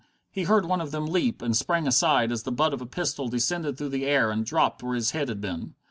[0.31, 3.27] He heard one of them leap, and sprang aside as the butt of a pistol
[3.27, 5.75] descended through the air and dropped where his head had been.